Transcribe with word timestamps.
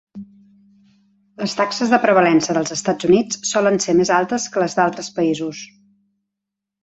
Les 1.41 1.51
taxes 1.57 1.91
de 1.95 1.99
prevalença 2.05 2.55
dels 2.57 2.73
Estats 2.75 3.07
Units 3.09 3.39
solen 3.51 3.77
ser 3.85 3.95
més 3.99 4.13
altes 4.15 4.49
que 4.55 4.63
les 4.63 4.77
d'altres 4.79 5.11
països. 5.19 5.61